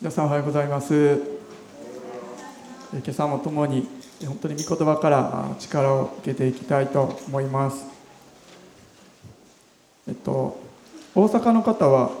[0.00, 1.16] 皆さんおはようございます。
[2.92, 3.88] 今朝も共に
[4.24, 7.84] 本当に御言葉から力を受けていきたいと思います。
[10.06, 10.60] えっと
[11.16, 12.12] 大阪の方は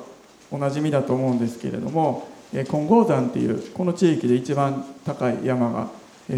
[0.50, 2.26] おなじみだと思うんですけれども
[2.68, 5.88] 金剛山っていうこの地域で一番高い山が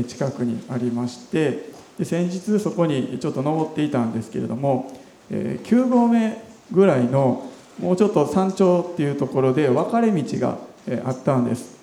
[0.06, 4.92] 近くにありましてで先日そこにちょっと登っていたんですけれども
[5.30, 6.36] 9合目
[6.70, 10.68] ぐらいのもうちょっと山頂っていうところで分かれ道が
[11.04, 11.78] あったんです。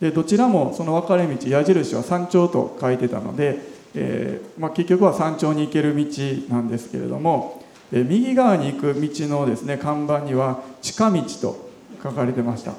[0.00, 3.58] でどちらもその分かれ道矢印は山頂と書いてたので、
[3.94, 6.04] えー、まあ、結局は山頂に行ける道
[6.48, 11.70] なんですけれども、え、右側に行く道のですね看板には近道と
[12.02, 12.72] 書かれてました。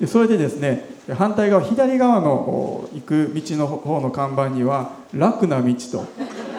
[0.00, 6.06] でそれでですね反対側左側の行く道の方の看板には楽な道と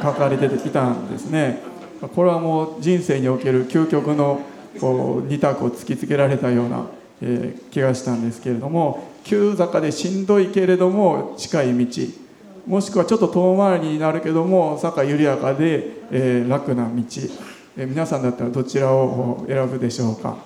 [0.01, 1.61] 書かれていたんですね。
[2.15, 4.41] これはもう人生における究極の
[4.79, 6.85] こう二択を突きつけられたような、
[7.25, 12.03] えー、気がしたんですけれども急坂でしんどいけれども近い道。
[12.67, 16.91] もしくはちょっと遠回りになるけども坂緩やかで、えー、楽な道、
[17.77, 20.37] えー、皆さんだったらどちらを選ぶでしょうか。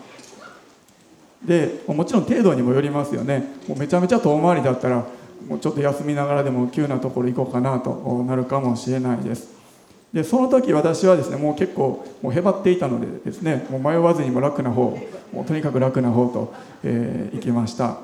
[1.44, 3.44] でもちろん程度にもよりますよね。
[3.68, 5.06] もうめちゃめちゃ遠回りだったら
[5.48, 7.92] もうちょっと休みながらでも急なところ行こうかなと
[8.28, 9.57] なるかもしれないです。
[10.14, 14.98] でその時私はですねもう結構もうへばっていたのでですねもう迷わずにも楽な方
[15.34, 17.98] もうとにかく楽な方と、えー、行きました。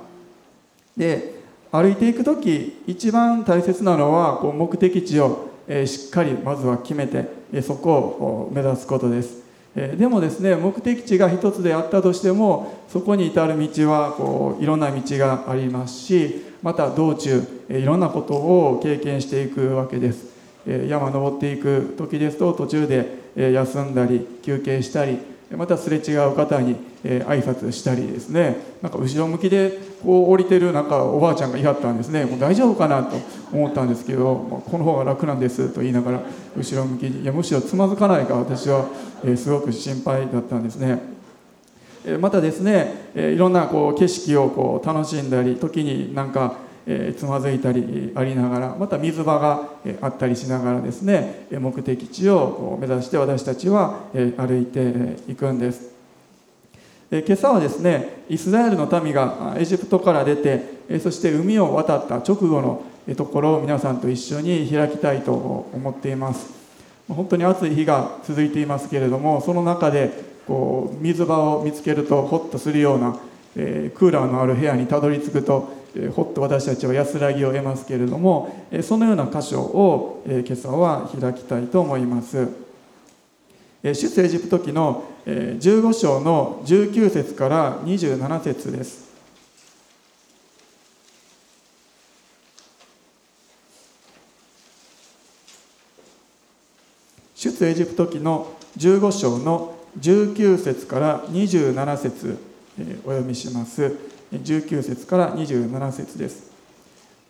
[0.98, 9.44] で歩いていく時一番大切なのはこう目的地を、えー、しっかりまずは決めて、えー、そこを目指すことです。
[9.76, 20.33] えでもですね目的地が一つであったとしてもそこに至る道はこういろんな道がありますしまた道中いろんなことを経験していくわけです。
[20.66, 25.18] 山登っていく時ですと途中で休んだり休憩したり
[25.52, 28.56] またすれ違う方に挨拶したりですね。
[28.82, 32.26] なんか後ろ向きでこう降りてるなんかおばあちゃんがいはったんですね。
[32.26, 33.18] もう大丈夫かなと
[33.52, 36.22] 思ったんですけど、まあ、この方が楽なんですと言いながら
[36.58, 38.88] 後ろ向きにいやむしろつまずかないか私は
[39.36, 41.00] すごく心配だったんですね。
[42.20, 49.70] またですねいろんなこう景色をこう楽しんだり時になんかえつまずいたりありながらまた水場が
[50.02, 55.94] あったりしながらですね目的地を目指して私たちは歩いていくんです。
[57.12, 62.84] 今朝はですねイスラエルの民がエジプトから出てそして海を渡った直後の
[63.16, 66.52] ところを皆さんと一緒に開きたいと思っています。
[67.08, 70.10] 本当に暑い日が続いていますけれどもその中で
[70.48, 73.18] こう水場を見つけるとホッとするような
[73.54, 75.83] クーラーのある部屋にたどり着くと
[76.16, 82.48] ほっと私たちは安らぎを得ますけれどもそのような箇所を今朝は開きたいと思います。
[83.84, 89.12] 出エジプト記の15章の19節から27節です。
[97.36, 102.38] 出エジプト記の15章の19節から27節
[103.06, 104.13] お読みします。
[104.40, 106.52] 19節から27節です。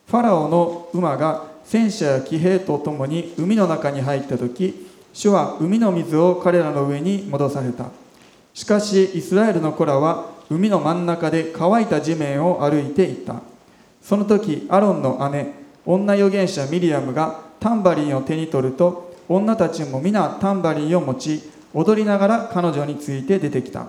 [0.08, 7.86] ファラオの馬が戦車や騎兵とともに海の中に入った時主は海の水を彼らの上に戻された。
[8.54, 13.42] しかしイスラエルの子らは海の真ん中で乾いた地面を歩いていった。
[14.02, 15.54] その時アロンの姉
[15.86, 21.42] 女預言者ミリアムがタンバリンを手に取ると女たちも皆タンバリンを持ち
[21.74, 23.88] 踊りながら彼女について出てきた。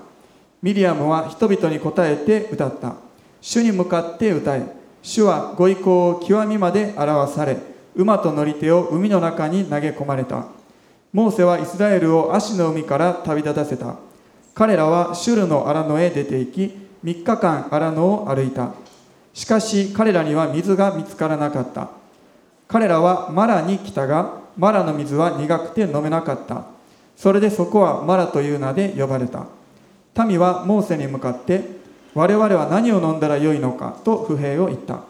[0.65, 2.95] ミリアムは人々に答えて歌った。
[3.43, 4.63] 主に向かって歌え。
[5.03, 7.59] 主はご意向を極みまで表され
[7.95, 10.47] 馬と乗り手を海の中に投げ込まれた。
[11.13, 13.97] モーセはイスラエルを足の海から旅立たせた。
[14.55, 16.75] 彼らはシュルの荒野へ出て行き
[17.05, 18.73] 3日間荒野を歩いた。
[19.35, 21.91] しかし彼らには水が見つからなかった。
[22.69, 26.65] 彼らはマラに来たがマラの水は苦くて飲めなかった。
[27.19, 29.45] それでそこはマラという名で呼ばれた。
[30.23, 31.63] 民はモーセに向かって
[32.15, 35.01] 我々は何を飲んだらよいのかと不平を言った。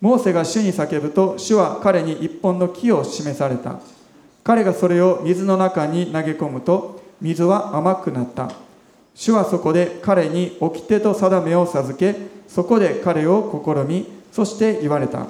[0.00, 3.80] モーセが主に叫ぶと主は彼に一本の木を示された。
[4.44, 8.50] 彼がそれを水の中に投げ込むと水は甘くなった。
[9.14, 12.14] 主はそこで彼に掟と定めを授け
[12.46, 15.26] そこで彼を試みそして言われた。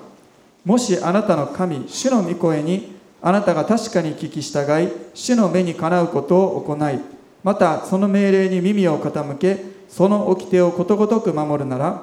[0.64, 12.02] もしあなたの神主の御声にあなたが確かに聞き従い主の目にかなうことを行いまたその命令に耳を傾けその掟をことごとく守るなら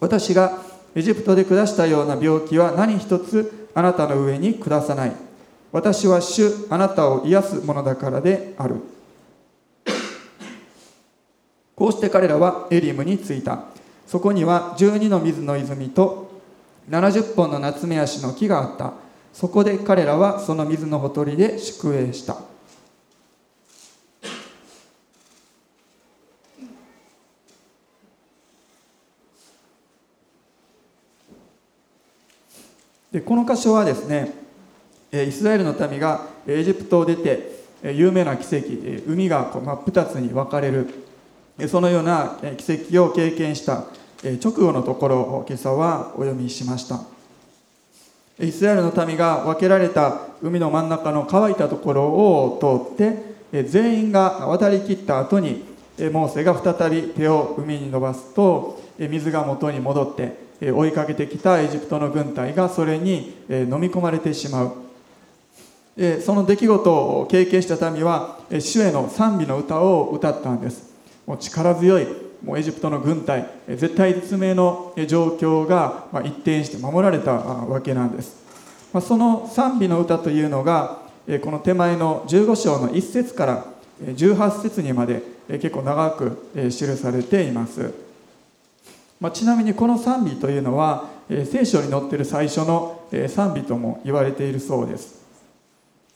[0.00, 0.62] 私が
[0.94, 5.12] エジプトで下したような病気は何一つあなたの上に下さない。
[5.70, 8.76] 私は主あなたを癒すものだからである。
[11.74, 13.64] こうして彼らはエリムに着いた。
[14.06, 16.30] そこには12の水の泉と
[16.88, 18.94] 70本の夏目足の木があった。
[19.34, 22.38] そこで彼らはその水のほとりで宿営した。
[33.16, 34.30] でこの箇所はですね
[35.10, 38.66] イスラエルの民がエジプトを出て有名な奇跡
[39.10, 40.86] 海が真っ二つに分かれる
[41.66, 43.86] そのような奇跡を経験した
[44.22, 47.00] 直後のところを今朝はお読みしました。
[48.38, 52.96] イスラエルの民が分けられた海の真ん中の乾いたところを通っ
[53.50, 55.64] て全員が渡りきった後に
[56.12, 64.72] モーセが再び手を海に伸ばすと水が元に戻って追いかけてきたエジプトの軍隊がそれに飲み込まれてしまう。
[66.20, 70.94] その出来事を経験した民は主への賛美の歌を歌ったんです。
[71.26, 72.06] もう力強い
[72.44, 78.36] もうエジプトの軍隊絶対絶命の状況が一転して守られたわけなんです。
[79.00, 80.98] その賛美の歌というのが
[81.42, 83.64] この手前の15章の1節から
[84.02, 88.05] 18節にまで結構長く記されています。
[89.20, 95.24] まあちなみにこの賛美というのはえ聖書に載っている最初のえ賛美とも言われているそうです。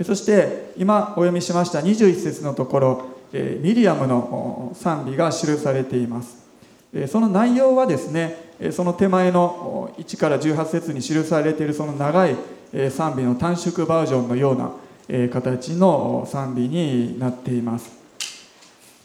[0.05, 3.03] そして今お読みしました21節のところ
[3.33, 6.39] えミリアムの賛美が記されています。
[7.09, 12.37] その内容はですねその手前の1から18節に記されているその長い
[12.91, 14.73] 賛美の短縮バージョンのような
[15.29, 17.91] 形の賛美になっています。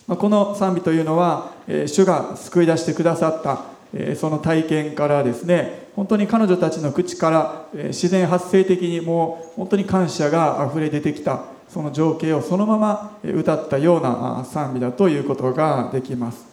[0.08, 1.52] この賛美というのは
[1.88, 3.75] 主が救い出してくださった
[4.16, 16.46] その体験からですね本当に彼女たちの口から自然発生的にもう本当に感謝があふれ出てきたその情景をそのまま歌ったような賛美だということができます、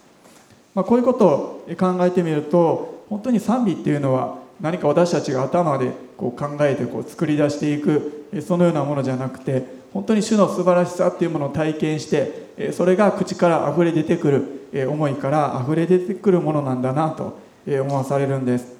[0.73, 14.29] まあ、こういうことを考えてみると本当に賛美っていうのは何か私たちが頭でこう考えてこう作り出していくそのようなものじゃなくて本当に主の素晴らしさっていうものを体験してそれが口から溢れ出てく
[14.73, 18.73] る思いから溢れ出てくるものなんだなと思わされるんです。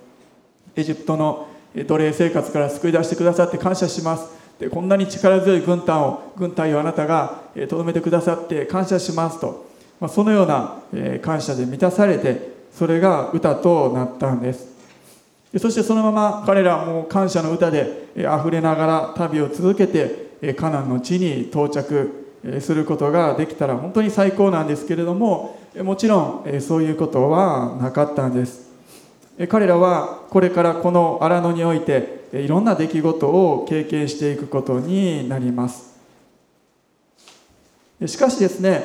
[0.76, 4.28] エジプトの奴隷生活から救い出してくださって感謝します。
[4.60, 9.66] でこんなに力強い軍隊を軍隊をあなたがとどめてくださって感謝しますと、
[10.00, 10.80] まあ、そのような
[11.22, 14.72] 感謝で満たされてそれが歌となったんです。
[15.60, 22.23] そしてそのまま彼らも感謝の歌で溢れながら旅を続けてカナンの地に到着。
[22.60, 28.72] することができたら本当に最高なんですけれどももちろんそういうことはなかったんです。
[29.50, 35.94] 彼らはこれからこの荒野においていろんな出来事を経験していくことになります。
[38.06, 38.84] しかしですね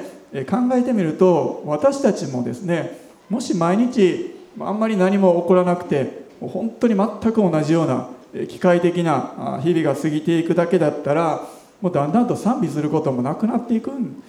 [0.49, 8.09] 考えてみると私たちもですねもし毎日あんまり何も起こらなくて本当に全く同じような
[8.47, 11.47] 機械的な日々が過ぎていくだけだったら
[11.81, 14.23] もうだんだんと賛美することもなくなっていくん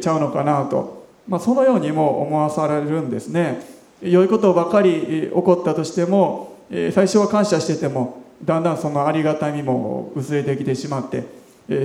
[0.00, 3.62] ちゃうのかなと、まあ、そのようにも思わされるんですね。
[4.02, 11.24] 良いことばかり起こったとしても最初は感謝しててもだんだんそのありがたみも薄れてきてしまって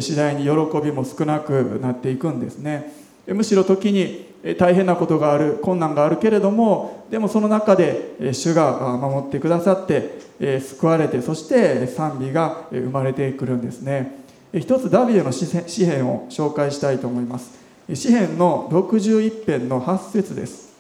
[0.02, 0.50] 次第に喜
[0.82, 2.94] びも少なくなっていくんですね。
[3.28, 4.26] むしろ時に
[4.58, 10.20] 大変なことがある困難があるけれどもでもその中で主が守ってくださって
[10.60, 14.25] 救われてそして賛美が生まれてくるんですね。
[14.60, 15.46] 一つダビデの詩
[15.86, 17.60] 篇を紹介したいと思います。
[17.94, 20.74] 詩篇の61編の8節です。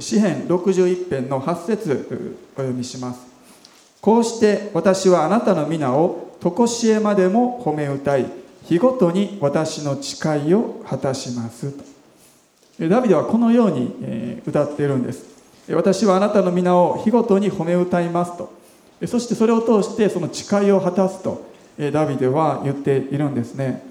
[0.00, 3.20] 詩編61編の8節お読みします。
[4.00, 11.72] こうして私はあなたの皆を常しえまでも褒め歌い日ごとに私の誓いを果たします。
[11.72, 11.84] と
[12.88, 15.26] ダビデはこのように歌っているんです。
[15.70, 18.52] 私はあなたの皆を日ごとに褒め歌いますと。
[19.06, 21.44] そしてそれを通してその誓いを果たすと
[21.92, 23.82] ダビデは言っているんですね。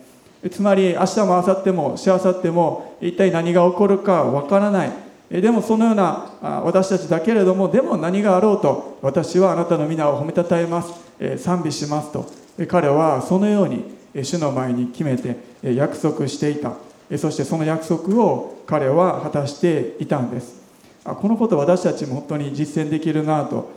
[0.49, 4.91] つまり明日も明後日もしあさっても一体何が起こるかわからない。
[5.29, 10.93] でもそのような私たちだけれどもでも何があろうと私はあなたの皆を褒めたたえます。
[11.37, 12.25] 賛美しますと。
[12.67, 16.73] 彼はそのように主の前に決めて約束していた。
[17.17, 20.61] そしてその約束を彼は果たしていたんです。
[21.03, 23.71] このこと私たちも本当に実践できるなと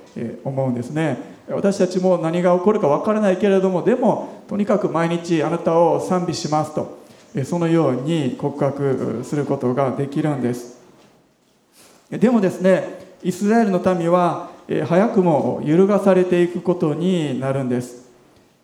[0.45, 1.19] 思うんですね。
[1.49, 7.03] 私たちも何が起こるか分からないけれどもでもとにかく毎日あなたを賛美しますと。
[7.45, 10.79] そのように告白することができるんです。
[12.11, 14.51] でもですねイスラエルの民は
[14.87, 18.04] 早くも揺るがされていくことになるんです。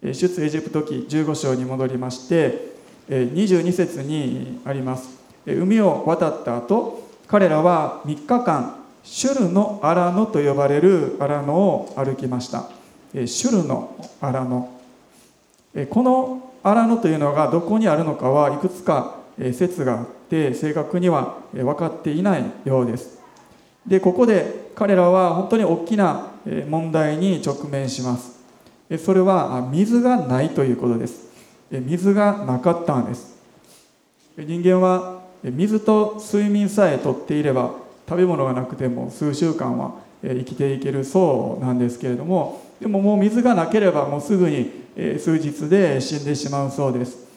[0.03, 2.71] 出エジプト記15章に戻りまして
[3.09, 5.21] 22節にあります。
[5.47, 12.71] 海を渡った後彼らは3日間シュルの荒野と呼ばれる荒野を歩きました。
[13.27, 14.71] シュルの荒野
[15.91, 19.17] この荒野というのがどこにあるのかはいくつか
[19.53, 23.19] 説があって正確には分かっていないようです。
[23.87, 26.29] でここで彼らは本当に大きな
[26.69, 28.40] 問題に直面します。
[28.99, 31.29] それは水がないということです。
[31.71, 33.39] 水がなかったんです。
[34.37, 37.73] 人間は水と睡眠さえとっていれば
[38.09, 44.71] 食べ物がなくても数週間は生きていけるそうなんですけれどもでももう水がなければもうすぐに
[45.19, 47.31] 数日で死んでしまうそうです。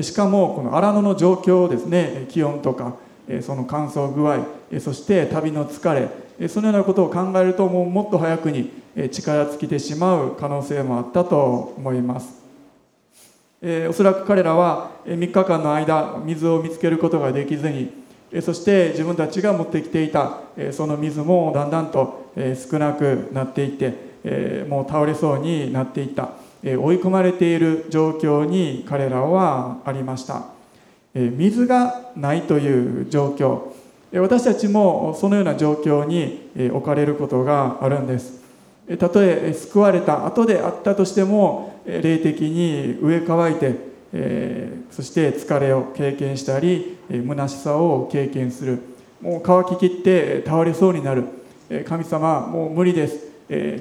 [0.00, 2.94] しかもこの荒野の状況ですね気温とか
[3.42, 4.38] その乾燥具合
[4.80, 12.40] そして旅の疲れそのようなことを考えるともうもっと早くに力尽きてしまう可能性もあったと思います。
[13.88, 17.92] おそらく彼らは3日間の間水を見つけることができずに
[18.40, 20.38] そして自分たちが持ってきていた
[20.72, 22.32] その水もだんだんと
[22.70, 26.30] 少なくなっていってもう倒れそうになっていった
[26.62, 30.44] 追い込まれている状況に彼らはありました。
[31.14, 33.72] 水がないという状況。
[34.12, 38.39] 私たちもそのような状況に置かれることがあるんです。
[38.98, 48.80] たとえ救われた後であったとしても霊的に植え乾いてえ、そして疲れを経験したり、え、虚しさを経験する。
[49.20, 51.24] もう乾ききって倒れそうになる、
[51.86, 53.28] 神様もう無理です、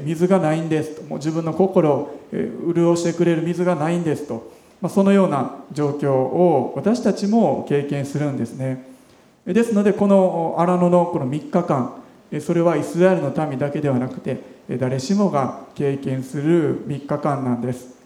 [0.03, 1.03] 水がないんですと。
[1.03, 4.51] もう自分の心を、潤してくれる水がないんですと、
[4.81, 8.85] ま、そのような状況を私たちも経験するんですね。
[9.45, 11.93] ですのでこの荒野のこの3日間
[12.41, 17.97] それはイスラエルの民だけではなくて誰しもが経験する3日間なんです。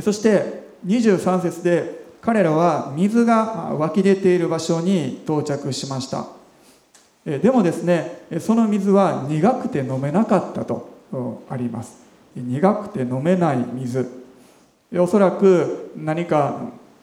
[0.00, 6.26] そして23節で彼らは水が湧き出ている場所に到着しました。
[7.24, 10.90] でもですねその水は苦くて飲めなかったと
[11.50, 12.04] あります。
[12.36, 14.08] 苦くて飲めない水。
[14.96, 16.60] おそらく何か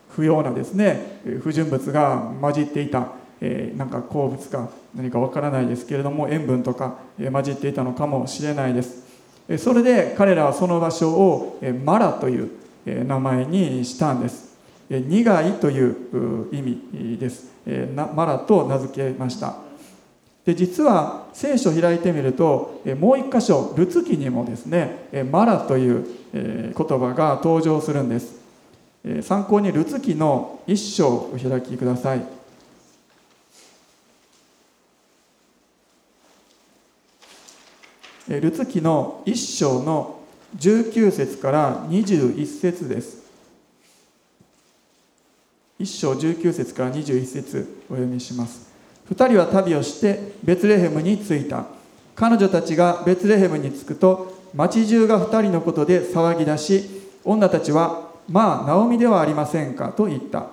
[0.10, 3.21] 不要なですね不純物が混じっていた。
[3.42, 9.04] えなんか鉱物か何かわからないですけれども塩分とかえ混じっていたのかもしれないです。
[9.50, 12.52] えそれで彼らはその場所をえマラという
[12.86, 14.56] え名前にしたんです。
[14.90, 15.96] え苦いという
[16.52, 17.52] 意味です。
[17.66, 19.56] えなマラと名付けました。
[20.46, 28.40] で実は聖書を開いてみるとえもう一箇所ルツ記にもですねえマラというえ言葉が登場するんです。
[29.24, 32.41] 参考にルツ記の一章をお開きください。
[38.40, 40.20] ルツ記の一章の
[40.58, 43.22] 19節から21節です。
[45.80, 48.72] 1章19節から21節お読みします。
[49.12, 51.66] 2人は旅をしてベツレヘムに着いた。
[52.16, 59.90] 彼女たちがベツレヘムに着くと町中が2人のことで騒ぎ出し女たちはまあナオミではありませんか？
[59.90, 60.48] と言った。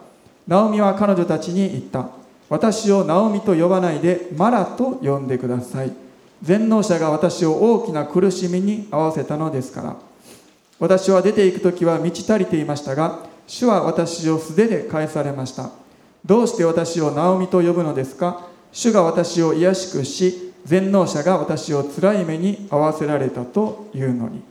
[0.47, 2.08] ナオミは彼女たちに言った
[2.49, 6.07] 私をナオミと呼ばないでマラと呼んでください。
[6.42, 9.97] 全能者が私を大きな苦しみに合わせたのですから。
[10.78, 15.71] 私は出て行く時は満ち足りていましたが主は私を素手で返されました。
[16.25, 18.47] どうして私をナオミと呼ぶのですか？
[18.73, 24.42] 主が私を癒しくし全能者が私を辛い目に遭わせられたというのに。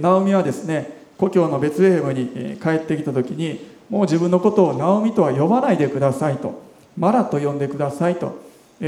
[0.00, 6.62] ナオミはですね故郷のベツレヘムに帰ってきた時にもう自分のことをナオミとは呼ばないでくださいと
[6.96, 8.38] マラと呼んでくださいと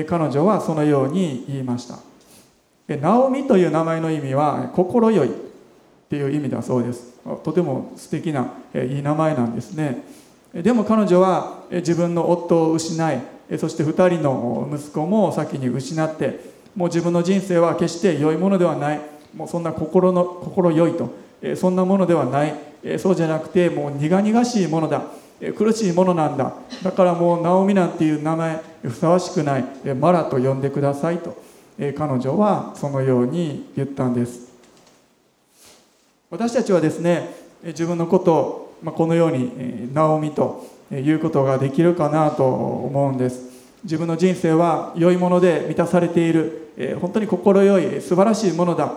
[0.09, 1.99] 彼女はそのように言いました。
[2.97, 5.33] ナオミという名前の意味は心よいっ
[6.09, 7.19] ていう意味だそうです。
[7.45, 10.03] とても素敵ないい名前なんですね。
[10.53, 13.21] でも彼女は自分の夫を失い
[13.59, 16.41] そして2人の息子も先に失って
[16.75, 19.01] もう自分の人生は決して良いものではない。
[19.37, 21.11] もうそんな心の心良いと
[21.57, 22.55] そんなものではない。
[22.99, 25.03] そうじゃなくてもう苦々しいものだ。
[25.57, 26.55] 苦しいものなんだ。
[26.83, 29.65] だからもうナオミなんていう名前ふさわしくない。
[29.99, 31.37] マラと呼んでくださいと。
[31.79, 34.51] 彼女はそのように言ったんです。
[36.31, 43.49] 私たちはですね自分のことをこのようにナオミということができるかなと思うんです。
[43.83, 46.59] 自分の人生は良いもので満たされている。
[47.01, 48.93] 本当に心よい素晴らしいものだ。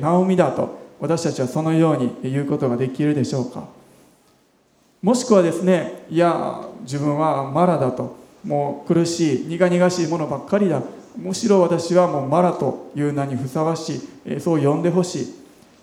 [0.00, 3.83] ナオミだと私たちはそのように言うことができるでしょうか。
[5.04, 8.16] もしくはですねいや自分はマラだと。
[8.42, 10.80] もう苦しい苦々しいものばっかりだ。
[11.18, 15.34] むしろ私はもうマラという名にふさわしいそう呼んでほし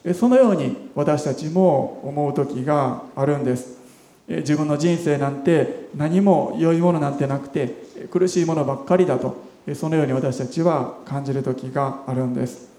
[0.06, 0.13] い。
[0.16, 3.78] そのように私たちも思う時があるんです。
[4.28, 7.75] 自分の人生なんて何も良いものなんてなくて
[8.10, 9.36] 苦しいものばっかりだと。
[9.75, 12.70] そのように私たちは感じる時があるんです。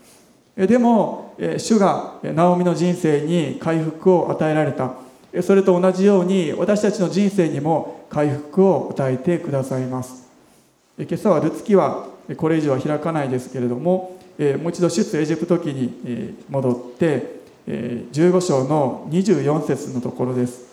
[0.57, 4.91] でも主がナオミの人生に回復を与えられた。
[5.41, 10.29] それと同じように私たちの人生にも回復を与えてくださいます。
[10.99, 14.19] 今朝はルツキはこれ以上は開かないですけれども
[14.61, 20.71] もう一度出エジプト記に戻って15章の24節のところです。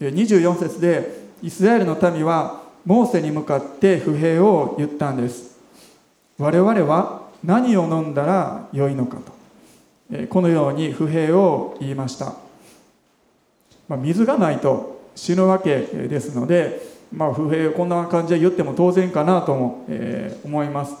[0.00, 5.58] 24節でイスラエルの民はモーセに向かって不平を言ったんです。
[6.38, 9.31] 我々は何を飲んだらよいのかと。
[10.28, 12.34] このように不平を言いました、
[13.88, 20.94] まあ、水がないと死ぬわけですので、まあ、不平をこんな感じで言っても当然かなとも、え、思います。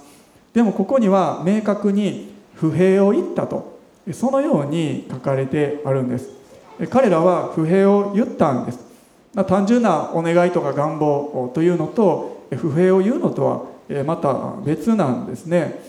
[0.52, 3.80] でもここには明確に不平を言ったと
[4.12, 6.28] そのように書かれてあるんです。
[6.90, 8.78] 彼らは不平を言ったんです。
[9.46, 13.44] 単純なお願いとか願望というのと不平を言うのと
[13.88, 15.80] はまた別なんですね、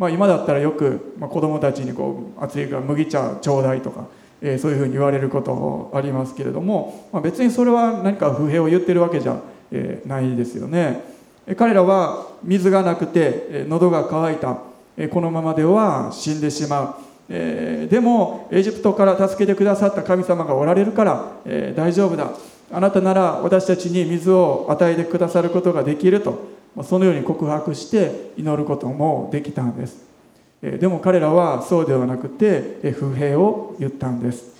[0.00, 4.06] まあ、今だったらよく子供たちにこう暑いから麦茶ちょうだいとか
[4.40, 9.38] えそういうふうに言われることありますけれども、まあ、別にそれは何か不平を言ってるわけじゃ、
[10.06, 11.00] ないですよね。
[11.56, 14.58] 彼らは水がなくて喉が渇いた。
[15.10, 16.94] このままでは死んでしまう、
[17.28, 22.32] えでもエジプトから助けてくださった神様がおられるから、え大丈夫だ。
[22.72, 26.59] あなたなら私たちに水を与えてくださることができると。
[26.82, 30.04] そのように告白して祈ることもできたんです。
[30.62, 34.50] でも彼らはそうではなくて不平を言ったんです。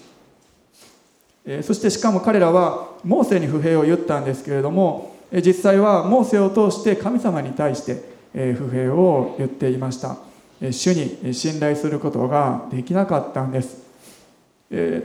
[1.62, 8.02] そしてしかも彼らはモーセに不平を言ったんですけれども実際はモーセを通して神様に対して
[8.32, 10.16] 不平を言っていました。
[10.70, 13.78] 主に信頼することができなかったんです。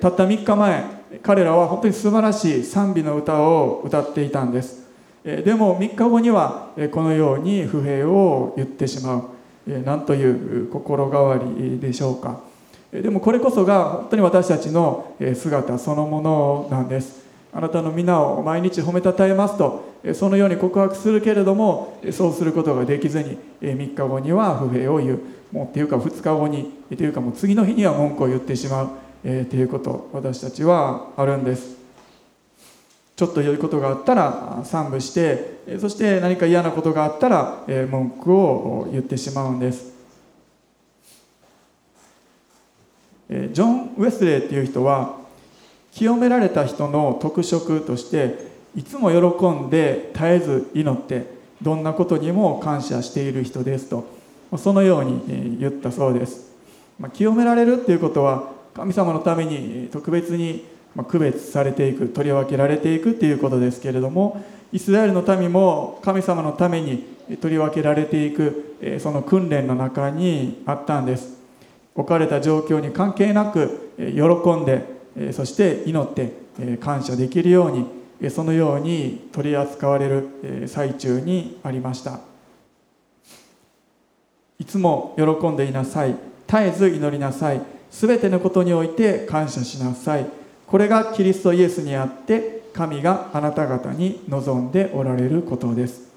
[0.01, 0.83] たった3日前
[1.23, 4.84] 彼らは本当に素晴らしい賛美の歌を歌っていたんです。
[5.25, 9.23] でも3日後にはこのように不平を言ってしまう
[9.83, 10.23] 何とい
[10.63, 12.41] う心変わりでしょうか。
[12.91, 17.25] でもこれこそが本当に私たちの姿そのものなんです。
[17.51, 25.19] あなたの皆を毎日褒めたたえますとそのように告白するけれどもそうすることができずに3日後には不平を言う。
[25.51, 28.85] もうっていうか2日後にっていうかもう次の日には文句を言ってしまう
[29.27, 31.84] っていうこと私たちはあるんです。
[33.15, 39.93] ちょっと良いことがあったら賛美してそして何か嫌なことがあったら文句を言ってしまうんです。
[43.27, 45.17] ジョン・ウェスレーっていう人は
[45.91, 48.37] 清められた人の特色として
[48.75, 51.25] いつも喜んで絶えず祈って
[51.61, 54.05] どんなことにも感謝している人ですと
[54.57, 56.53] そのように言ったそうです。
[57.13, 67.05] 清められるっていうことは神様のために特別にま区別されていく取り分けられていくっていうことですけれどもイスラエルの民も神様のために
[67.41, 71.35] 取り分けられていくその訓練の中にあったんです。
[71.95, 74.03] 置かれた状況に関係なく喜
[74.61, 76.33] んでそして祈って
[76.79, 82.19] 感謝できるようにそのように取り扱われる最中にありました。
[84.59, 86.15] いつも喜んでいなさい。
[86.47, 87.61] 絶えず祈りなさい。
[87.89, 90.25] すべてのことにおいて感謝しなさい。
[90.67, 96.11] これがキリストイエスにあって神があなた方に望んでおられることです。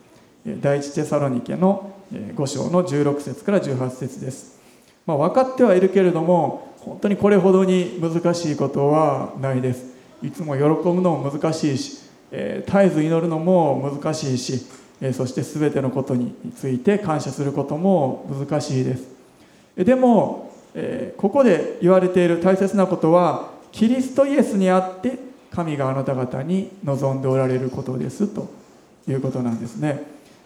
[0.61, 4.59] 第一テサロニケの5章の16節から18節です、
[5.05, 9.85] まあ、分かってはいるけれども本当にこれほどに難しいことはないです。
[10.23, 11.99] いつも喜ぶのも難しいし、
[12.33, 14.67] え絶えず祈るのも難しいし、
[15.01, 19.05] えそして全てのことについて感謝することも難しいです。
[19.77, 25.17] でも、えここで言われている大切なことはキリストイエスにあって
[25.53, 28.51] 神があなた方に望んでおられることですと
[29.09, 30.03] いうことなんですね。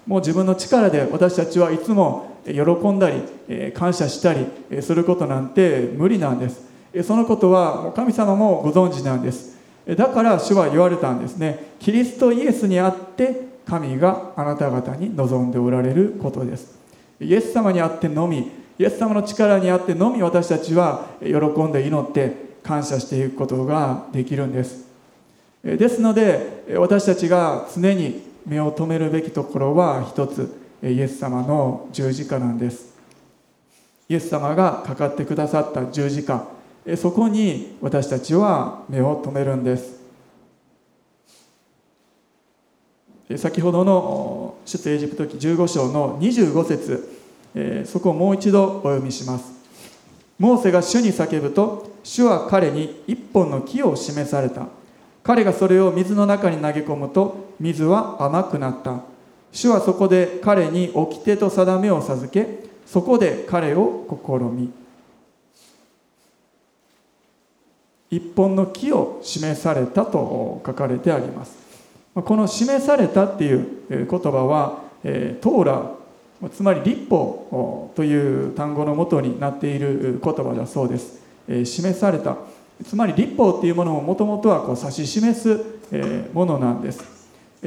[0.07, 4.47] もう自分の力で私たちはいつも喜んだり感謝したり
[4.83, 6.61] することなんて無理なんです。
[7.05, 9.57] そのことは神様もご存知なんです。
[9.97, 11.73] だから主は言われたんですね。
[11.81, 16.79] キリストイエスにあって神があなた方に望んでおられることです。
[17.19, 24.87] イエス様にあってのみイエス様の力にあってのみ私たちは喜んで祈って感謝していくことができるんです。
[25.63, 32.93] ですので私たちが常に目を留めるべきところは一つイエス様の十字架なんです。
[34.09, 36.47] イエス様がかかってくださった十字架
[36.97, 40.03] そこに私たちは目を留めるんです。
[43.37, 49.62] 先ほどの出エジプト記15章の25節そこをもう一度お読みします。
[50.39, 54.67] モーセが主に叫ぶと主は彼に一本の木を示された。
[55.23, 59.01] 彼がそれを水の中に投げ込むと水は甘くなった。
[59.53, 64.73] 主はそこで彼に掟と定めを授けそこで彼を試み。
[68.11, 71.57] 一本の木を示されたと書かれてあります。
[72.15, 75.91] この示されたっていう言葉はトーラ
[76.51, 81.21] つまり立法という単語のもとになっている言葉だそうです。
[81.49, 82.37] え示された。
[82.85, 85.65] つまり立法っていうものももともとはこう指し示す
[86.33, 87.05] ものなんです。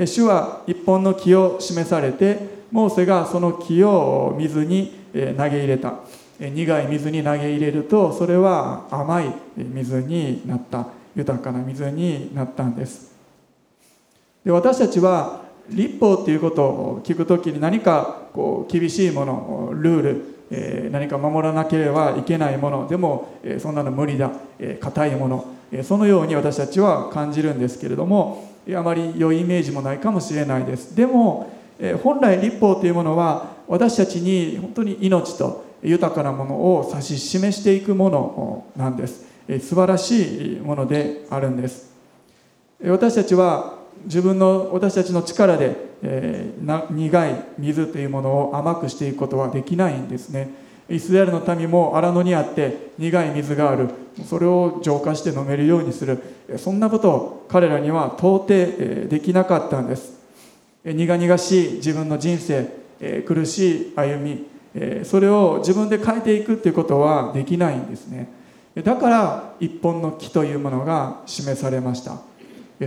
[0.06, 2.38] 主は一本の木を示されて
[2.72, 5.96] モーセがその木を水に投げ入れた。
[6.40, 10.88] 苦い水に投げ入れるとそれは甘い水になった。
[11.16, 13.16] 豊かな水になったんです。
[14.44, 24.32] で私たちは立法っていうことを聞く時に何かこう厳しいものルール、え、何か守らなければいけないものでも、え、そんなの無理だ
[24.80, 30.96] 硬、え、いもの、えそのように私たちは感じるんですけれどもあまり良いイメージもないかもしれないです。
[30.96, 41.94] でも、え本来立法というものは私たちに本当に命と豊かなものを指し示していくものなんです、え素晴らしいものであるんです。
[42.84, 50.50] 私たちは自分の私たちの力で、えー、苦い水というものを甘くしていくことはできないんですね。
[50.90, 53.90] イスラエルの民も荒野にあって苦い水がある。
[54.30, 56.22] それを浄化して飲めるようにする。
[56.58, 58.48] そんなことを彼らには到底
[59.10, 60.14] できなかったんです。
[60.86, 62.70] 苦々しい自分の人生
[63.26, 64.46] 苦しい歩み
[65.06, 68.30] それを自分で変えていくということはできないんですね。
[68.84, 72.22] だから一本の木というものが示されました。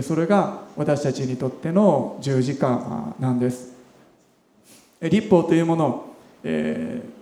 [0.01, 3.73] それが私たちにとっての十字架なんです。
[5.01, 6.05] 立法というもの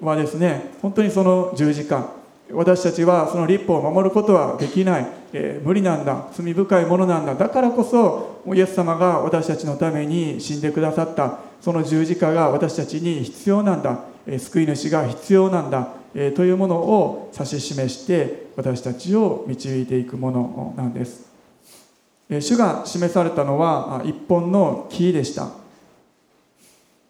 [0.02, 2.18] はですね本当にその十字架。
[2.52, 6.28] 私たちはその立法を守ることはできない、え、無理なんだ。
[6.32, 7.36] 罪深いものなんだ。
[7.36, 11.40] だからこそイエス様が私たちのために死んでくださった。
[11.60, 21.27] その十字架が私たちに必要なんだ、え、救い主が必要なんだ、え、というものを指し示して私たちを導いていくものなんです。
[22.30, 25.50] 主が示されたのは一本の木でした、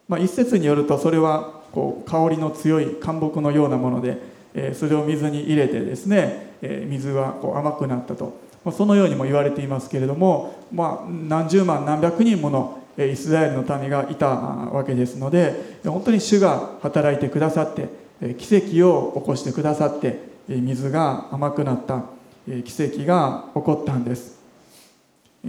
[0.08, 6.56] まあ、一説によるとそれはこう香りの強い干木のようなものでそれを水に入れてですね
[6.88, 8.48] 水はこう甘くなったと。
[8.72, 17.88] そのようにも言われていますけれども、まあ、何十万何百人ものイスラエルの民がいたわけですので本当に主が働いてくださって
[18.34, 22.04] 奇跡を起こしてくださって水が甘くなった
[22.46, 24.37] 奇跡が起こったんです。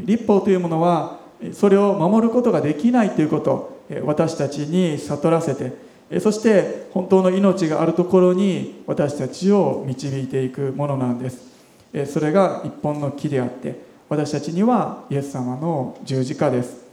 [0.04, 1.18] 立法というものは
[1.52, 11.48] それを守ることができないということ私たちに悟らせてそして本当の命があるところに私たちを導いていくものなんです。
[12.06, 16.86] それが一本の木であって私たちにはイエス様の十字架です。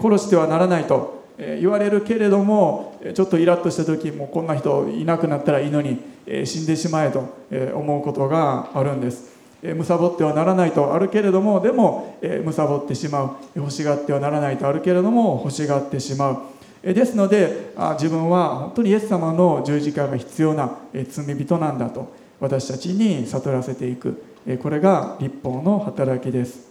[0.00, 6.00] 殺してはならないと言われるけれどもちょっとイラッとした時もこんな人いなくなったらいいのに
[6.44, 7.28] 死んでしまえと
[7.74, 9.37] 思うことがあるんです。
[9.62, 13.30] むさぼってはならないとあるけれどもでもむさぼってしまう。
[13.56, 16.94] 欲しがってはならないとあるけれども欲しがってしまう。
[16.94, 24.22] ですので自分は本当にイエス様の十字架が必要な罪人なんだと私たちに悟らせていく。
[24.62, 26.68] これが立法の働きです。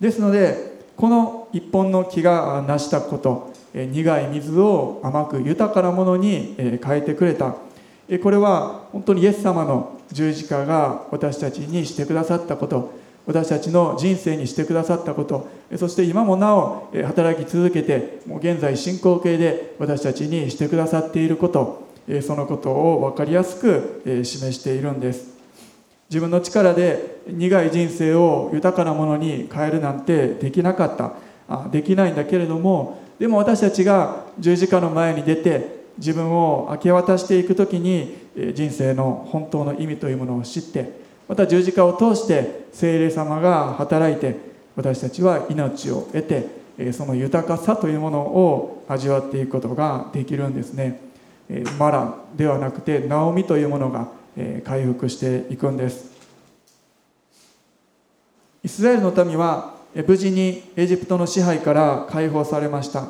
[0.00, 7.54] ですのでこの一本の木が成したこと苦い水を甘く豊かなものに変えてくれた。
[8.22, 12.92] これは本当にイエス様の十字架が私たちにしてくださったこと
[13.26, 21.88] 私たちの人生にしてくださったことそして今もなお働き続けてもう現在進行形で私たちにしてくださっていること
[22.22, 25.32] そのことを分かりやすく示しているんです。
[26.10, 31.12] 自分の力で苦い人生を豊かなものに変えるなんてできなかった。
[31.70, 38.16] できないんだけれどもでも私たちが十字架の前に出て自分を明け渡していく時に
[38.54, 40.90] 人生の本当の意味というものを知って
[41.28, 44.36] また十字架を通して聖霊様が働いて
[44.76, 51.00] 私たちは命を得てその豊かさというものを味わっていくことができるんですね。
[51.78, 54.08] マラではなくてナオミというものが
[54.64, 56.12] 回復していくんです。
[58.64, 59.74] イスラエルの民は
[60.06, 63.08] 無事にエジプトの支配から解放されました。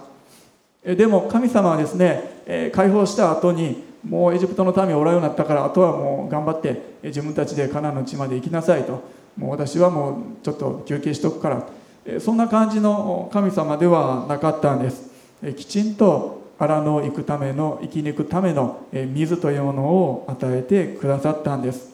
[0.85, 9.03] でも神様はですねえ解放した後にもうエジプトの民おらんようになったからあとはもう頑張って自分たちでカナンの地まで行きなさいと。
[9.37, 11.67] もう私はもうちょっと休憩しとくから。
[12.21, 15.11] そんな感じの神様ではなかったんです。
[15.57, 21.93] きちんと荒野行くための生き抜くための水というものを与えてくださったんです。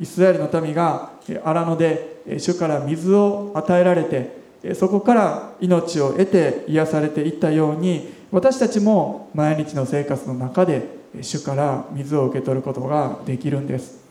[0.00, 1.12] イスラエルの民が
[1.44, 10.84] 荒野で主から水を与えられてそこから命を得て癒されていったように私たちも毎日の生活の中で
[11.22, 14.04] 主から水を受け取ることができるんです。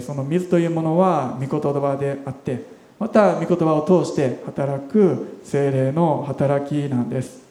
[0.00, 2.62] その水というものは御言葉であって
[2.98, 7.46] また御言葉を通して働く精霊の働きなんです。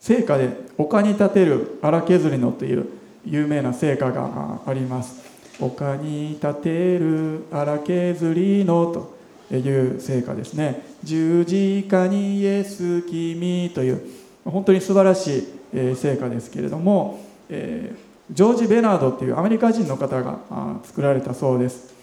[0.00, 2.88] 聖歌で丘に立てる荒削りのという
[3.26, 5.22] 有名な聖歌があります。
[5.60, 9.13] 丘に立てる荒削りのと。
[9.58, 10.82] いう聖歌ですね。
[11.02, 14.02] 十字架にイエス君という
[14.44, 15.38] 本当に素晴らし
[15.72, 17.94] い聖歌ですけれども、え
[18.30, 20.38] ジョージ・ベナードっていうアメリカ人の方が
[20.84, 21.94] 作られたそうです。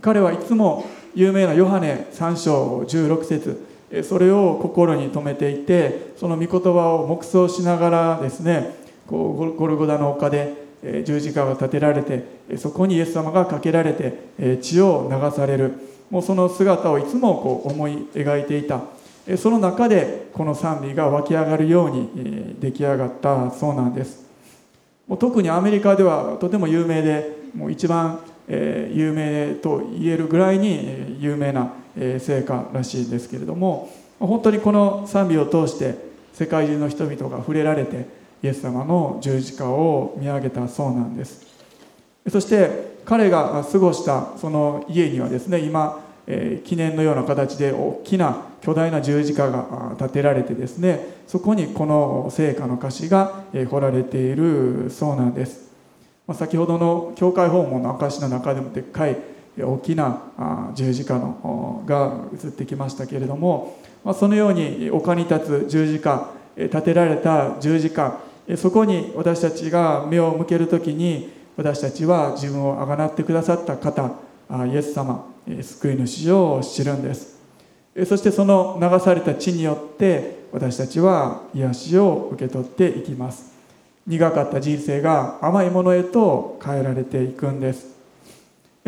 [0.00, 3.70] 彼はいつも有名なヨハネ3章16節
[4.04, 10.54] それを心に留めていてその御言葉を黙想しながらですねこうゴルゴダの丘で
[11.04, 12.24] 十字架が立てられて
[12.56, 15.89] そこにイエス様がかけられて血を流される。
[16.10, 18.82] もうその姿をいつもこう思い描いていた。
[19.36, 24.24] その中でこの賛美が湧き上がるように出来上がったそうなんです。
[25.06, 35.94] もう特にアメリカではとても有名でもう一番有名と言えるぐらいに有名な成果らしいんですけれども本当にこの賛美を通して
[36.32, 38.06] 世界中の人々が触れられて
[38.42, 41.46] イエス様の十字架を見上げたそうなんです。
[42.28, 55.72] そして彼が過ごしたその家にはですね今え記念のような形で大きな巨大な十字架が建てられてですねそこにこの聖歌の歌詞が彫られているそうなんです。
[56.28, 59.16] ま先ほどの教会訪問の証の中でもでっかい
[59.60, 60.22] 大きな
[60.76, 68.20] 十字架のが映ってきましたけれどもまそのように丘に立つ十字架建てられた十字架
[68.56, 74.12] そこに私たちが目を向ける時に私たちは自分をあがなってくださった方
[74.66, 75.26] イエス様
[75.60, 77.38] 救い主を知るんです。
[78.06, 83.52] そしてその流された血によって私たちは癒しを受け取っていきます。
[84.06, 87.94] 苦かった人生が甘いものへと変えられていくんです。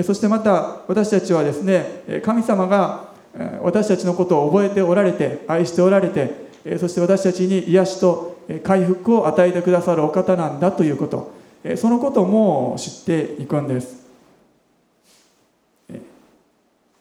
[0.03, 3.13] そしてまた私たちはですね神様が
[3.61, 11.42] 私たちのことを覚えておられて愛しておられてそして私たちに癒しと回復を与えてくださるお方なんだということ。
[11.77, 14.03] そのことも知っていくんです。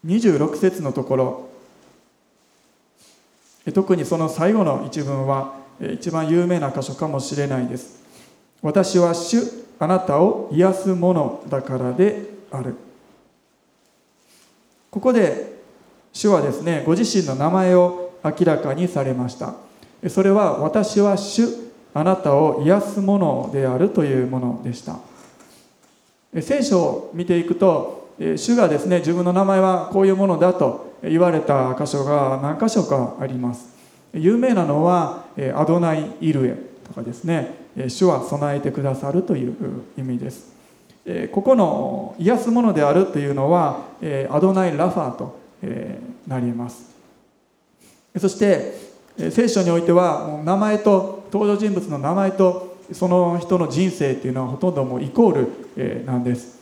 [0.05, 1.49] 26節のところ。
[3.73, 8.01] 特にその最後の一文は一番有名な箇所かもしれないです。
[8.61, 9.37] 私は主
[9.79, 12.75] あなたを癒すものだからである。
[14.91, 15.59] ここで
[16.13, 19.55] 主はですねご自身の名前を明らかにされました。
[20.07, 24.99] それは私は主あなたを癒すものであるというものでした。
[26.41, 33.69] 聖書を見ていくと主がですね自分の名前はこういうものだと言われた箇所が何箇所かあります。
[34.13, 35.25] 有名なのは
[35.55, 36.55] アドナイ・イルエ
[36.87, 37.59] とかですね。
[37.87, 39.55] 主は備えてくださるという
[39.97, 40.51] 意味です。
[41.31, 43.85] ここの癒すものであるというのは
[44.29, 45.39] アドナイ・ラファーと
[46.27, 46.91] なります。
[48.19, 48.73] そして
[49.31, 56.59] 聖書においては名前と登場人物の名前とその人の人生っていうのはほとんどもうイコールなんです。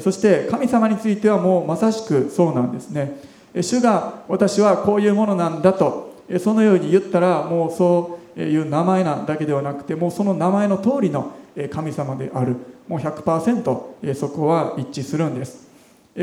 [0.00, 3.20] そして神様についてはもうまさしくそうなんですね。
[3.60, 11.32] 主が私はこういうものなんだとそのように言ったらもうそういう名前なだけではなくてもうその名前の通りの
[11.70, 12.56] 神様である。
[12.88, 15.68] もう100%そこは一致するんです。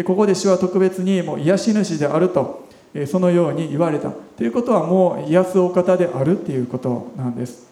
[0.05, 2.67] ここで主は特別にもう癒し主であると
[3.07, 4.11] そのように言われた。
[4.37, 7.67] ということはもう癒すお方であるということなんです。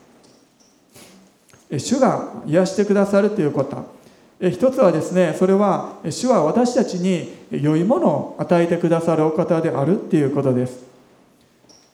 [1.71, 3.97] 主が癒してくださるということ。
[4.39, 10.85] 一つはですねそれは主は私たちに良いものを与えてくださるお方であるっていうことです。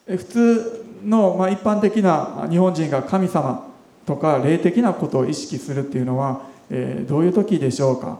[0.05, 3.65] 普通の、まあ、一般的な日本人が神様
[4.05, 8.19] とか霊的なことを意識するっていうのは、えー、どういう時でしょうか。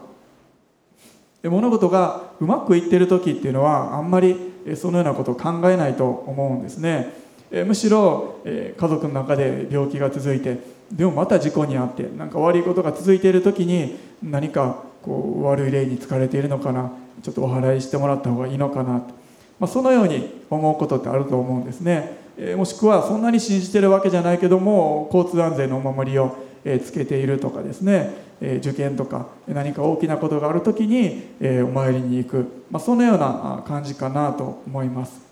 [1.42, 7.12] 物事がうまくいってる時っていうのはあんまりそのようなことを考えないと思うんですね。
[7.66, 10.58] むしろ家族の中で病気が続いて
[10.92, 16.92] でもまた事故に遭ってなんか悪いことが続いている時に何かこう悪い例に疲れているのかな
[17.22, 19.02] ちょっとお払いしてもらった方がいいのかな
[19.58, 26.36] まあ、そのように思うことってあると思うんですね、えもしくはそんなに信じてるわけじゃないけども交通安全のお守りを
[26.84, 28.24] つけているとかですね。
[28.58, 35.22] 受験とか何か大きなことがある時にえお参りに行く、まあ、そのような感じかなと思います。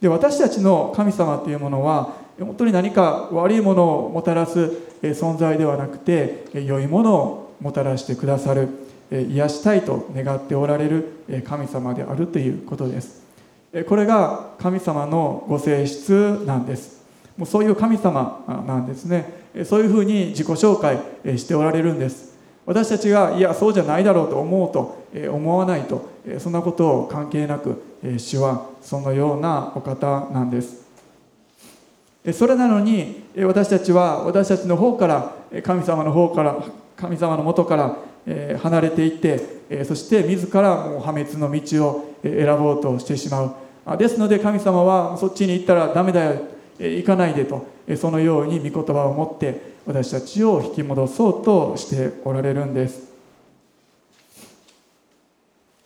[0.00, 4.70] で私たちの神様というものは本当に何か悪いものをもたらす
[5.02, 8.68] 存在ではなくて良いものをもたらしてくださる
[9.10, 13.22] 癒したいと願っておられる神様であるということです。
[13.88, 17.04] これが神様のご性質なんです。
[17.36, 19.44] もうそういう神様なんですね。
[19.64, 20.98] そういうふうに自己紹介
[21.38, 22.34] しておられるんです。
[22.66, 27.82] 私たちがいやそうじゃないだろうと思うと思わないとそんなことを関係なく
[28.18, 30.83] 主はそのようなお方なんです。
[32.32, 36.56] それなのに私たちは私たちの方から神様の方から
[36.96, 37.98] 神様のもとから
[38.58, 43.56] 離れていってそして自らもう破滅の道を選ぼうとしてしま
[43.86, 43.98] う。
[43.98, 46.40] ですので神様はそっちに行ったらダメだよ
[46.78, 53.12] 行かないでとそのように御言葉を持って私たちを引き戻そうとしておられるんです。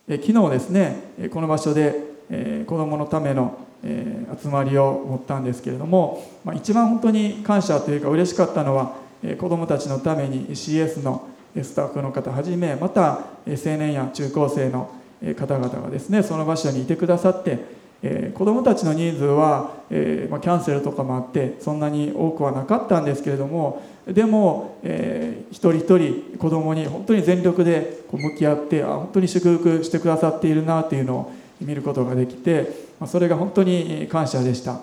[0.07, 8.95] 昨日ですねこの場所で子どものための集まりを持ったんですけれどもまあ一番本当に感謝というか嬉しかったのは
[9.39, 14.91] 子どもたちのために CS のスタッフの方はじめまた青年や中高生の
[15.37, 34.81] 方々がですねその場所にいてくださってえー、子どもたちの人数は、えーまあ、キャンセルとかもあってそんなに多くはなかったんですけれどもでも、えー、一人一人子どもに本当に全力でこう向き合ってあ本当に祝福してくださっているなというのを見ることができて、それが本当に感謝でした、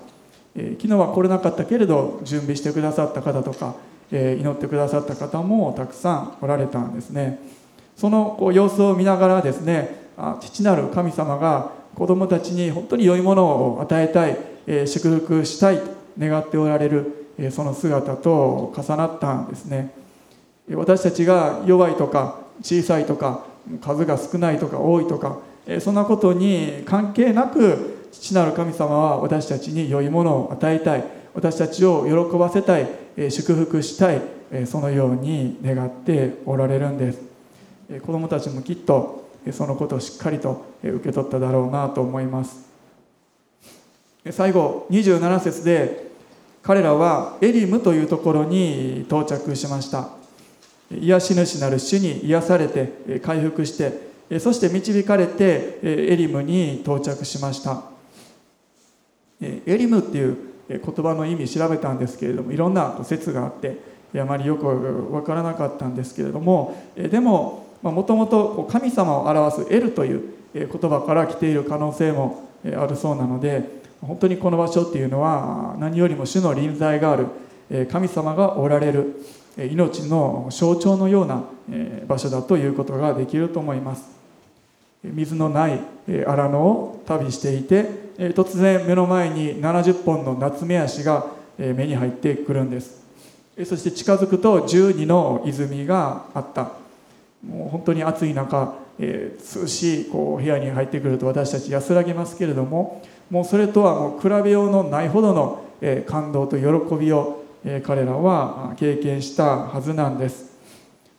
[0.55, 3.75] え、昨日は来れなかったけれど準備してくださった方とか、
[4.11, 7.39] え、祈ってくださった方もたくさんおられたんですね。
[7.97, 15.85] そのこう様子を見ながらですねあ父なる神様が子供たちに本当に良いものを与えたい、え祝福したいと
[16.19, 19.95] 願っておられる、えその姿と重なったんですね。
[20.75, 23.45] 私たちが弱いとか小さいとか
[23.81, 25.39] 数が少ないとか多いとか
[25.81, 31.05] そんなことに関係なく父なる神様は私たちに良いものを与えたい。
[31.35, 32.89] 私たちを喜ばせたい。
[33.31, 34.23] 祝福したい。
[34.67, 37.21] そのように願っておられるんです。
[38.01, 42.67] 子どもたちもきっとそのことをしっかりと受け取っただろうなと思います。
[44.31, 46.11] 最後27節で
[46.63, 50.11] 彼らはエリムというところに到着しました。
[50.91, 57.96] 癒し主なる主に癒されて回復してそして導かれてエリムに到着しました。
[59.41, 60.37] エリムっていう
[60.69, 63.79] 言葉の意味調べたんですけれどもいろんな説があって
[64.19, 70.23] あまりよく分からなかったんですけれどもでももともと神様を表す「エル」という
[70.55, 77.27] 言葉から来ている可能性もあるそうなので本当にこの場所っていうのは何よりも主の臨在がある
[77.91, 79.23] 神様がおられる
[79.59, 81.45] 命の象徴のような
[82.07, 84.17] 場所だということができると思います。
[85.03, 85.81] 水のない
[86.27, 91.27] 荒野を旅していて突然目の前に70本の夏目足が
[91.59, 93.05] 目に入ってくるんです。
[93.65, 96.73] そして近づくと12の泉があった。
[97.47, 110.57] もう本当に暑い中、えー、涼しいこう部屋に入ってくると私たち安らぎますけれどももうそれとはもう比べようのないほどの、え、感動と喜びを、え、彼らは経験したはずなんです。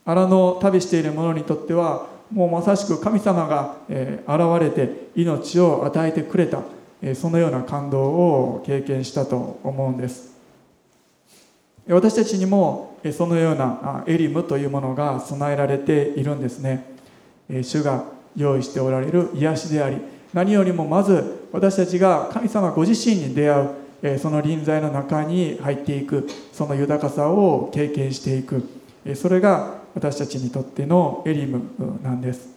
[0.06, 6.62] 荒野を旅している者にとってはもうまさしく神様が、え、現れて命を与えてくれた、
[7.16, 10.36] そのような感動を経験したと思うんです。
[11.90, 16.86] 私たちにもそのようなエリムというものが備えられているんですね。
[17.62, 18.04] 主が
[18.36, 19.98] 用意しておられる癒しであり
[20.34, 23.70] 何よりもまず私たちが神様ご自身に出会
[24.16, 28.68] うその臨在の中に入っていくその豊かさを経験していく
[29.16, 31.62] それが私たちにとってのエリム
[32.04, 32.50] なんです。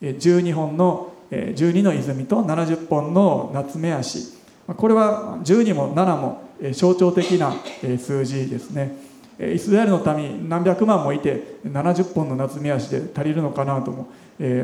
[0.00, 4.34] 12本の12の泉と70本の夏目足。
[4.66, 7.54] これは12も7も象徴的な
[7.98, 8.96] 数字ですね。
[9.38, 14.08] イスラエルの民何百万もいて70本の夏目足で足りるのかなとも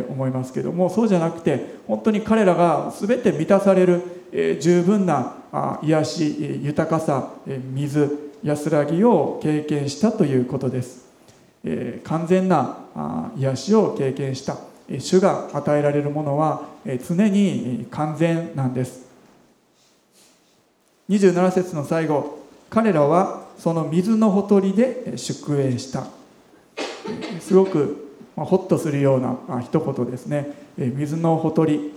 [0.08, 4.02] 思いますけどもそうじゃなくて本当に彼らが全て満たされる
[4.60, 5.34] 十分な
[5.82, 11.06] 癒し豊かさ水安らぎを経験したということです。
[12.04, 12.78] 完全な
[13.36, 14.71] 癒しを経験した。
[14.98, 16.62] 主が与えられるものは
[17.08, 19.06] 常に完全なんです。
[21.08, 22.38] 27節の最後
[22.70, 26.06] 彼らはその水のほとりで宿営した。
[27.40, 30.52] すごくホッとするような一言ですね。
[30.76, 31.92] 水のほとり。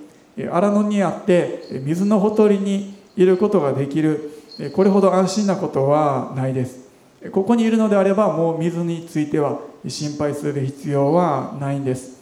[0.51, 4.31] 荒野にあって水のほとりにいることができる。
[4.73, 6.85] これほど安心なことはないです。
[7.31, 12.14] ここにいるのであればもう水については心配する必要はないんです、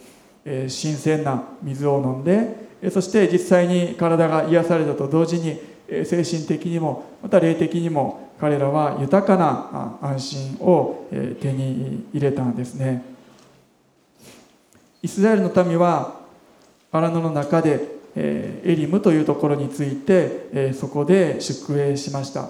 [0.67, 5.59] 新鮮な水を飲んでそして実際に体が癒されたと同時に
[6.05, 13.03] 精神的にもまた霊的にも彼らは豊かな安心を手に入れたんですね。
[15.01, 16.19] イスラエルの民は
[16.91, 22.49] 荒野の中でエリムというところについてそこで宿営しました。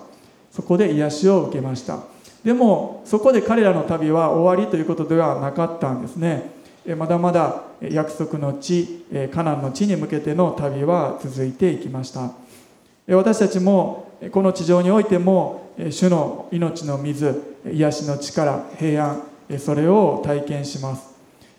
[0.52, 2.00] そこで癒しを受けました。
[2.44, 6.52] でもそこで彼らの旅は終わりということではなかったんですね。
[6.97, 12.31] まだまだ約束の地カナンの地に向けての旅は続いていきました。
[13.07, 19.23] 私たちもこの地上においても主の命の水癒しの力平安
[19.59, 21.13] それを体験します。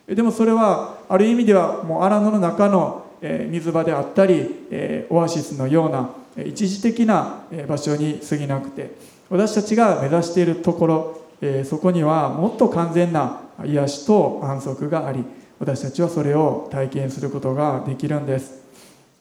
[0.06, 6.10] でもそれはある意味ではもう荒野の中の水場であったりオアシスのような
[6.44, 8.90] 一時的な場所に過ぎなくて
[9.30, 11.23] 私たちが目指しているところ
[11.64, 15.24] そこにはもっと完全な癒しと安息があり
[15.58, 18.62] 私たちはそれを体験することができるんです。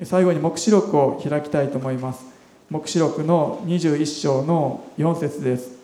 [0.04, 2.26] 最後に黙示録を開きたいと思います。
[2.70, 5.84] 黙示録の21章の4節です。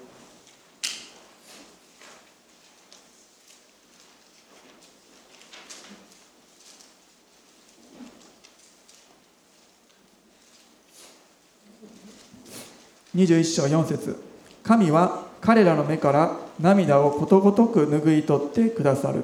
[13.16, 14.16] 21章4節。
[14.64, 19.24] 神は彼らの目から涙をことごとく拭い取ってくださる。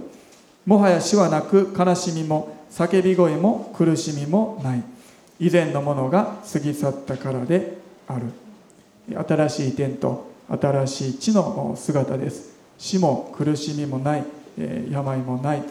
[0.65, 4.83] もはや死はなく悲しみも叫び声も苦しみもない。
[5.39, 8.25] 以前のものが過ぎ去ったからである。
[9.27, 12.55] 新しい天と新しい地の姿です。
[12.77, 14.23] 死も苦しみもない。
[14.89, 15.63] 病もない。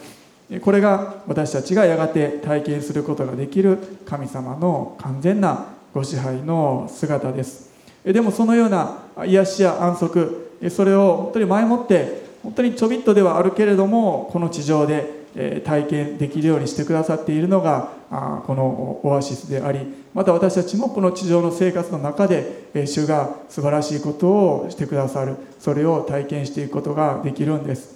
[0.60, 7.73] これが私たちがやがて体験することができる神様の完全なご支配の姿です。
[8.04, 15.24] でもそのような癒しや安息それを本当に前もって本当にちょびっとではあるけれどもこの地上で
[15.64, 17.88] 体験できるようにしてくださっているのが
[18.46, 19.80] このオアシスであり
[20.12, 27.94] また私たちもこの地上の生活の中で主が素晴らしいことをしてくださるそれを体験していくことができるんです。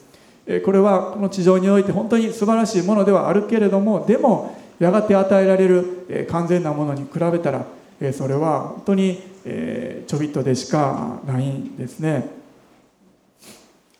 [0.64, 7.66] これはこの地上において本当に素晴らしいものではあるけれどもでもやがて与えられる完全なものに比べたら
[8.12, 9.20] それは本当に
[9.50, 12.28] えちょびっとでしかないんですね。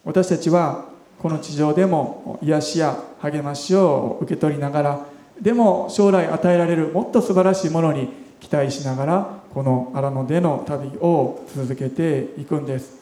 [0.05, 0.87] 私たちは
[1.19, 5.07] この地上でも癒しや励ましを受け取りながら
[5.41, 8.09] でも将来与えられるもっと素晴らしいものに
[8.41, 12.99] 期待しながらこの荒野での旅を続けていくんです。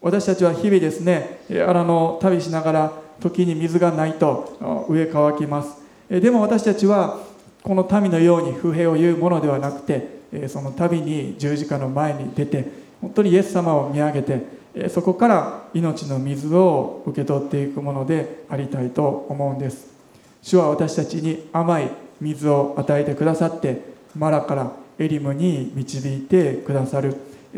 [0.00, 5.76] 私たちは日々ですね荒野を旅しながら時に水がないと上乾きます。
[6.08, 7.20] でも私たちは
[7.62, 12.64] この民のように不平を言うものではなくてその旅に十字架の前に出て
[13.00, 19.92] 本当にイエス様を見上げてそこから命の水を受け取っていくものでありたいと思うんです。
[20.42, 23.82] 主は私たちに甘い水を与えてくださって
[24.16, 27.16] マラからエリムに導いてくださる。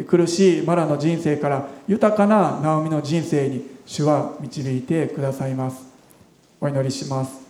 [0.08, 5.84] 苦しいマラの人生から豊かなナオミの人生に主は導いてくださいます。
[6.60, 7.43] お祈りします。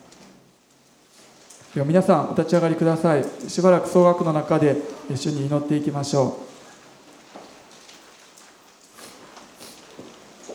[1.75, 3.25] では皆さんお立ち上がりください。
[3.49, 4.77] しばらく総額の中で
[5.13, 6.39] 主に祈っていきましょ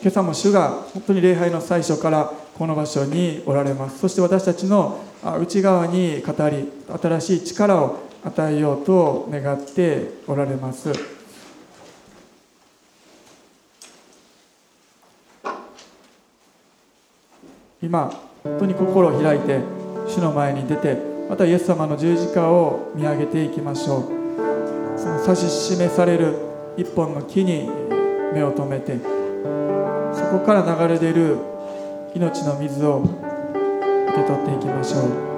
[0.00, 3.98] 今朝も主が本当に礼拝の最初からこの場所におられます。
[3.98, 4.98] そして私たちの
[5.38, 10.90] 内側に語り新しい力を与えようと願っておられます。
[17.82, 18.10] 今
[18.42, 19.60] 本当に心を開いて
[20.08, 24.02] 主の前に出てまたイエス様の十字架を見上げていきましょう。
[24.98, 26.34] その指し示される
[26.76, 27.70] 一本の木に
[28.34, 28.98] 目を留めて
[30.12, 31.38] そこから流れ出る
[32.14, 33.08] 命の水を受
[34.16, 35.29] け取っていきましょう。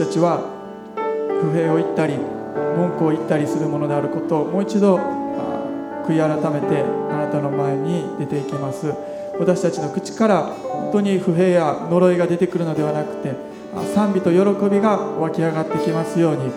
[0.00, 0.40] たちは
[1.42, 2.16] 不平を言ったり
[2.76, 4.96] 文句を言ったりするものであることをもう一度
[6.06, 8.92] 悔い改めてあなたの前に出ていきます。
[9.38, 13.32] 私たちの口から本当に不平や呪いが出てくるのではなくて
[13.94, 14.38] 賛美と喜
[14.68, 16.52] びが湧き上がってきますように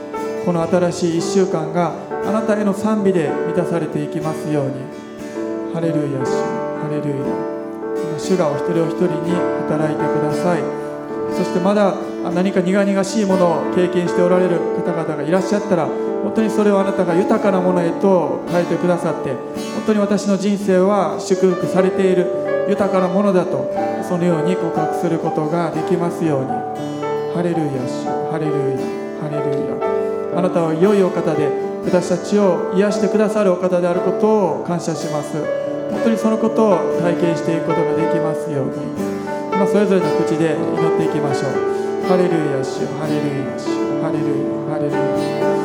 [0.46, 1.94] この新しい1週間が
[2.26, 4.74] あなたへの賛美で満たされていきますように。
[5.74, 6.30] ハレルヤ主
[6.82, 8.20] ハレルヤ。
[8.20, 9.32] 主がお一人お一人に
[9.70, 10.62] 働いてください。
[11.36, 11.96] そしてまだ
[12.32, 19.34] 何か苦々しいものを経験しておられる方々がいらっしゃったら本当にそれをあなたが豊かなものへと変えてくださって
[19.76, 22.28] 本当に私の人生は祝福されている
[22.70, 23.70] 豊かなものだと
[24.08, 26.48] そのように告白することができますように。
[27.34, 28.86] ハレルヤ主ハレルヤ
[29.20, 30.38] ハレルヤ。
[30.38, 31.50] あなたは良いお方で
[31.84, 35.34] 私たちを癒してくださるお方であることを感謝します。
[35.90, 38.74] 本当にそのことを体験していくことができますように。
[39.52, 41.93] 今それぞれの口で祈っていきましょう。
[42.06, 43.72] ハレルヤ主ハレルヤ主
[44.04, 45.63] ハレルヤハレルヤ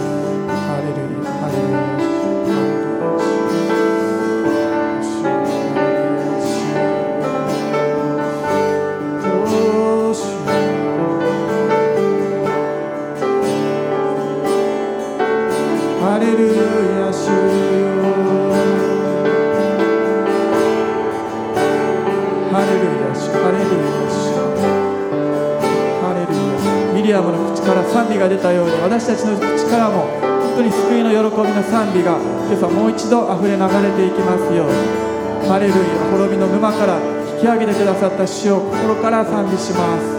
[27.98, 28.62] 賛美が出たよ。
[28.62, 30.06] うに私たちの口からも
[30.54, 32.14] 本当に救いの喜びの賛美が
[32.46, 34.70] 今朝もう一度溢れ流れていきますよ。
[34.70, 35.82] うにハレルヤ
[36.14, 37.02] 滅びの沼から
[37.34, 40.14] 引き上げてくださった主を心から賛美します。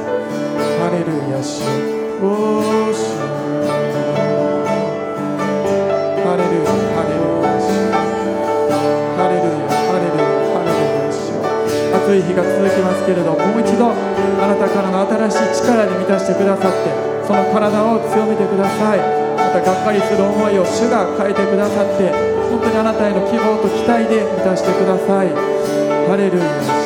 [0.83, 1.63] ハレルヤ主
[2.19, 3.15] おー主
[6.27, 7.79] ハレルヤハレルヤ主
[9.15, 10.27] ハレルヤハレルヤ。
[10.51, 11.31] ハレルヤ主
[11.95, 13.95] 暑い日が続きますけれどもう一度あ
[14.51, 14.99] なたからの
[15.31, 18.99] 新しい力で満たしてくださってその体を強めてください。
[19.37, 22.09] またがっかりする思いを主が変えてくださって
[22.49, 25.29] 本当にあなたへの希望と期待で満たしてください。
[26.09, 26.78] ハレルヤ。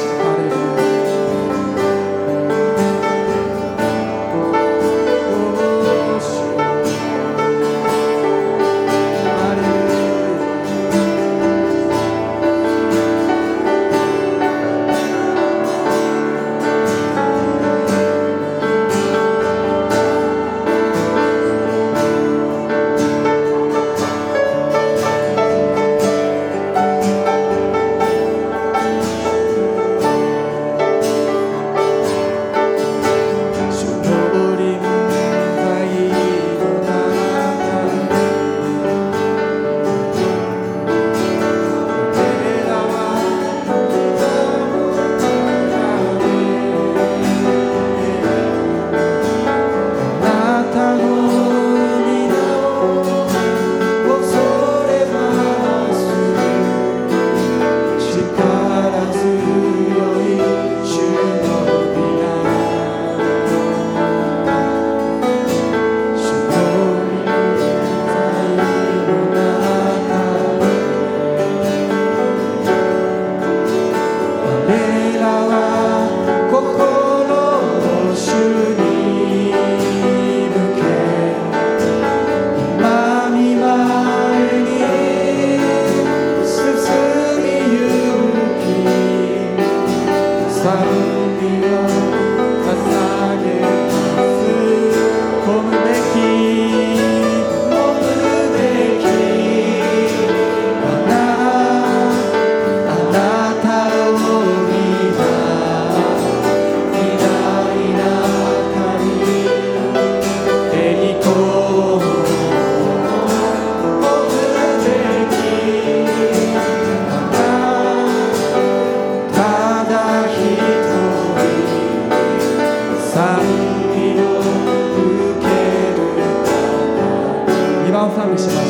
[128.04, 128.63] Alpha Missional.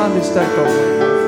[0.00, 1.19] 2番を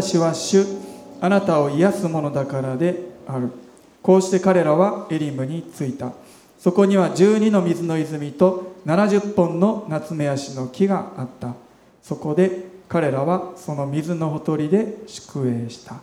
[0.00, 0.64] 私は主
[1.20, 3.50] あなたを癒すものだからである。
[4.00, 6.12] こうして彼らはエリムに着いた。
[6.56, 11.54] そこには12の水の泉と70本の夏目足の木があった。
[12.00, 15.96] そこで彼らはその水のほとりで宿営した。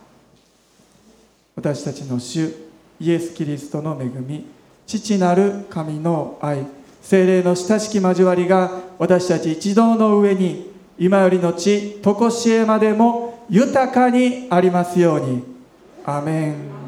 [1.54, 2.52] 私たちの主
[3.00, 4.44] イエス・キリストの恵み。
[4.86, 6.66] 父なる神の愛。
[7.00, 15.42] 精霊の親しき交わりが私たち一同の上に今よりの地常しえまでも豊かにありますように。
[16.04, 16.85] アメン。